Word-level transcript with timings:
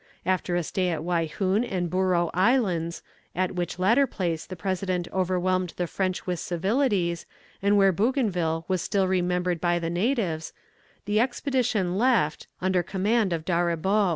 After 0.25 0.55
a 0.55 0.63
stay 0.63 0.89
at 0.89 1.03
Waihoun 1.03 1.63
and 1.63 1.87
Bouro 1.87 2.31
Islands, 2.33 3.03
at 3.35 3.53
which 3.53 3.77
latter 3.77 4.07
place 4.07 4.47
the 4.47 4.55
President 4.55 5.07
overwhelmed 5.13 5.75
the 5.77 5.85
French 5.85 6.25
with 6.25 6.39
civilities, 6.39 7.27
and 7.61 7.77
where 7.77 7.91
Bougainville 7.91 8.65
was 8.67 8.81
still 8.81 9.07
remembered 9.07 9.61
by 9.61 9.77
the 9.77 9.91
natives, 9.91 10.53
the 11.05 11.19
expedition 11.19 11.99
left, 11.99 12.47
under 12.61 12.81
command 12.81 13.31
of 13.31 13.45
D'Auribeau. 13.45 14.09